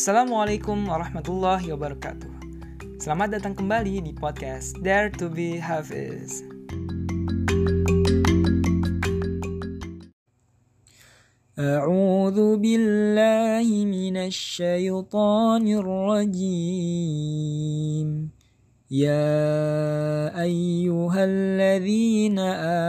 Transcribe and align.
Assalamualaikum 0.00 0.88
warahmatullahi 0.88 1.76
wabarakatuh. 1.76 2.32
Selamat 3.04 3.36
datang 3.36 3.52
kembali 3.52 4.00
di 4.00 4.16
podcast 4.16 4.80
Dare 4.80 5.12
to 5.12 5.28
be 5.28 5.60
Hafiz. 5.60 6.40
أعوذ 11.60 12.56
بالله 12.56 13.68
من 13.84 14.16
الشيطان 14.16 15.68
الرجيم 15.68 17.28
يا 18.88 19.36
أيها 20.32 21.20
الذين 21.24 22.38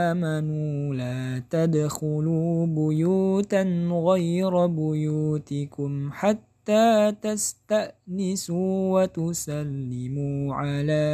آمنوا 0.08 0.94
لا 0.96 1.44
تدخلوا 1.44 2.66
بيوتا 2.72 3.62
غير 3.92 4.66
بيوتكم 4.66 5.92
حتى 6.12 6.51
تستأنسوا 7.23 8.71
وتسلموا 8.93 10.39
على 10.55 11.05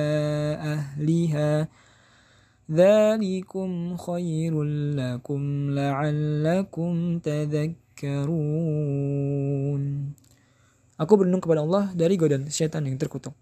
أهلها 0.57 1.67
ذلكم 2.71 3.69
خير 3.97 4.53
لكم 4.97 5.41
لعلكم 5.69 6.93
تذكرون 7.19 8.63
Aku 10.93 11.17
berlindung 11.17 11.41
kepada 11.41 11.65
Allah 11.65 11.89
dari 11.97 12.13
godaan 12.15 12.53
setan 12.53 12.85
yang 12.85 13.01
terkutuk. 13.01 13.33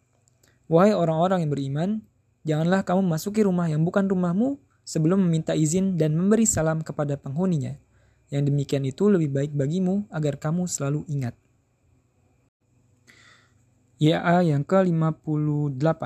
Wahai 0.72 0.96
orang-orang 0.96 1.44
yang 1.44 1.52
beriman, 1.52 2.00
janganlah 2.48 2.80
kamu 2.88 3.04
masuki 3.04 3.44
rumah 3.44 3.68
yang 3.68 3.84
bukan 3.84 4.08
rumahmu 4.08 4.55
sebelum 4.88 5.20
meminta 5.20 5.52
izin 5.52 6.00
dan 6.00 6.16
memberi 6.16 6.48
salam 6.48 6.80
kepada 6.80 7.20
penghuninya. 7.20 7.76
Yang 8.32 8.55
demikian 8.55 8.88
itu 8.88 9.12
lebih 9.12 9.36
baik 9.36 9.52
bagimu 9.52 10.08
agar 10.16 10.40
kamu 10.40 10.64
selalu 10.64 11.04
ingat. 11.12 11.35
YA 13.97 14.45
yang 14.45 14.61
ke-58. 14.61 16.02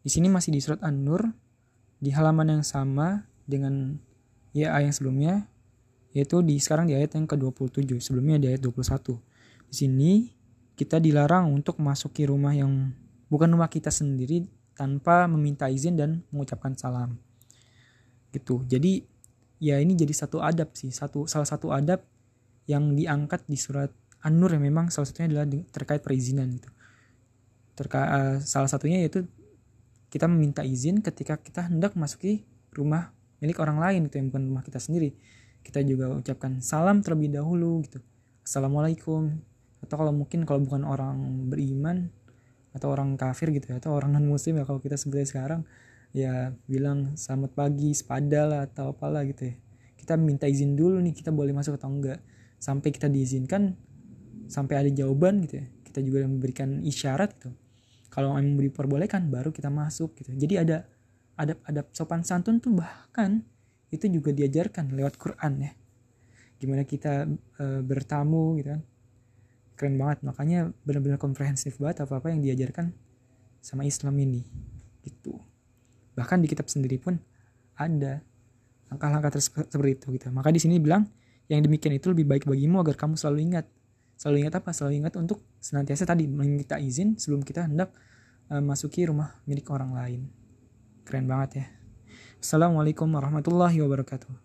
Di 0.00 0.08
sini 0.08 0.32
masih 0.32 0.56
di 0.56 0.64
surat 0.64 0.80
An-Nur 0.80 1.28
di 2.00 2.08
halaman 2.08 2.56
yang 2.56 2.64
sama 2.64 3.28
dengan 3.44 4.00
YA 4.56 4.80
yang 4.80 4.96
sebelumnya 4.96 5.34
yaitu 6.16 6.40
di 6.40 6.56
sekarang 6.56 6.88
di 6.88 6.96
ayat 6.96 7.16
yang 7.16 7.28
ke-27 7.28 8.00
sebelumnya 8.00 8.36
di 8.36 8.46
ayat 8.52 8.60
21 8.60 9.16
di 9.72 9.74
sini 9.76 10.12
kita 10.76 11.00
dilarang 11.00 11.48
untuk 11.48 11.80
masuki 11.80 12.28
rumah 12.28 12.52
yang 12.52 12.92
bukan 13.32 13.48
rumah 13.48 13.68
kita 13.68 13.88
sendiri 13.88 14.44
tanpa 14.72 15.28
meminta 15.28 15.68
izin 15.68 15.96
dan 15.96 16.24
mengucapkan 16.32 16.76
salam. 16.76 17.20
Gitu. 18.32 18.64
Jadi 18.64 19.04
ya 19.60 19.76
ini 19.80 19.92
jadi 19.92 20.12
satu 20.16 20.40
adab 20.40 20.72
sih 20.72 20.88
satu 20.88 21.28
salah 21.28 21.48
satu 21.48 21.76
adab 21.76 22.00
yang 22.64 22.96
diangkat 22.96 23.44
di 23.44 23.60
surat 23.60 23.92
An-Nur 24.24 24.56
yang 24.56 24.64
memang 24.64 24.88
salah 24.88 25.08
satunya 25.08 25.28
adalah 25.32 25.46
terkait 25.72 26.00
perizinan 26.00 26.56
gitu 26.56 26.72
terkait 27.72 28.08
uh, 28.08 28.36
salah 28.44 28.68
satunya 28.68 29.00
yaitu 29.00 29.24
kita 30.12 30.28
meminta 30.28 30.60
izin 30.60 31.00
ketika 31.00 31.40
kita 31.40 31.72
hendak 31.72 31.96
masuki 31.96 32.44
rumah 32.76 33.16
milik 33.40 33.56
orang 33.64 33.80
lain 33.80 34.12
itu 34.12 34.20
yang 34.20 34.28
bukan 34.28 34.44
rumah 34.52 34.62
kita 34.62 34.76
sendiri. 34.76 35.16
Kita 35.64 35.80
juga 35.80 36.12
ucapkan 36.12 36.60
salam 36.60 37.00
terlebih 37.00 37.32
dahulu 37.32 37.80
gitu. 37.88 38.04
Assalamualaikum. 38.44 39.40
Atau 39.80 39.96
kalau 39.96 40.12
mungkin 40.12 40.44
kalau 40.44 40.60
bukan 40.62 40.84
orang 40.84 41.48
beriman 41.48 42.12
atau 42.76 42.92
orang 42.92 43.16
kafir 43.16 43.52
gitu 43.56 43.72
ya 43.72 43.80
atau 43.80 43.96
orang 43.96 44.16
non 44.16 44.24
muslim 44.24 44.56
ya 44.60 44.64
kalau 44.64 44.80
kita 44.80 44.96
seperti 44.96 45.36
sekarang 45.36 45.60
ya 46.16 46.56
bilang 46.64 47.12
selamat 47.20 47.52
pagi 47.52 47.92
sepada 47.92 48.68
atau 48.68 48.92
apalah 48.92 49.24
gitu 49.24 49.48
ya. 49.48 49.54
Kita 49.96 50.20
minta 50.20 50.44
izin 50.44 50.76
dulu 50.76 51.00
nih 51.00 51.16
kita 51.16 51.32
boleh 51.32 51.56
masuk 51.56 51.80
atau 51.80 51.88
enggak. 51.88 52.20
Sampai 52.60 52.92
kita 52.92 53.08
diizinkan 53.08 53.74
sampai 54.44 54.76
ada 54.76 54.90
jawaban 54.92 55.40
gitu 55.48 55.64
ya. 55.64 55.66
Kita 55.88 56.04
juga 56.04 56.28
memberikan 56.28 56.84
isyarat 56.84 57.32
gitu 57.40 57.61
kalau 58.12 58.36
memang 58.36 58.60
diperbolehkan 58.60 59.32
baru 59.32 59.48
kita 59.48 59.72
masuk 59.72 60.12
gitu. 60.20 60.36
Jadi 60.36 60.60
ada 60.60 60.84
adab-adab 61.40 61.88
sopan 61.96 62.20
santun 62.20 62.60
tuh 62.60 62.76
bahkan 62.76 63.40
itu 63.88 64.04
juga 64.12 64.36
diajarkan 64.36 64.92
lewat 64.92 65.16
Quran 65.16 65.52
ya. 65.64 65.72
Gimana 66.60 66.84
kita 66.84 67.24
e, 67.56 67.64
bertamu 67.80 68.60
gitu 68.60 68.76
kan. 68.76 68.82
Keren 69.80 69.96
banget. 69.96 70.18
Makanya 70.28 70.68
benar-benar 70.84 71.16
komprehensif 71.16 71.80
banget 71.80 72.04
apa 72.04 72.20
apa 72.20 72.28
yang 72.28 72.44
diajarkan 72.44 72.92
sama 73.64 73.88
Islam 73.88 74.12
ini. 74.20 74.44
Gitu. 75.00 75.32
Bahkan 76.12 76.44
di 76.44 76.52
kitab 76.52 76.68
sendiri 76.68 77.00
pun 77.00 77.16
ada 77.80 78.20
langkah-langkah 78.92 79.40
seperti 79.40 79.96
itu 79.96 80.06
gitu. 80.20 80.28
Maka 80.28 80.52
di 80.52 80.60
sini 80.60 80.76
bilang 80.76 81.08
yang 81.48 81.64
demikian 81.64 81.96
itu 81.96 82.12
lebih 82.12 82.28
baik 82.28 82.44
bagimu 82.44 82.84
agar 82.84 83.00
kamu 83.00 83.16
selalu 83.16 83.56
ingat 83.56 83.64
selalu 84.22 84.46
ingat 84.46 84.62
apa? 84.62 84.70
Selalu 84.70 85.02
ingat 85.02 85.18
untuk 85.18 85.42
senantiasa 85.58 86.06
tadi 86.06 86.30
meminta 86.30 86.78
izin 86.78 87.18
sebelum 87.18 87.42
kita 87.42 87.66
hendak 87.66 87.90
uh, 88.54 88.62
masuki 88.62 89.02
rumah 89.02 89.42
milik 89.50 89.66
orang 89.74 89.90
lain. 89.90 90.30
Keren 91.02 91.26
banget 91.26 91.50
ya. 91.58 91.66
Assalamualaikum 92.38 93.10
warahmatullahi 93.10 93.82
wabarakatuh 93.82 94.42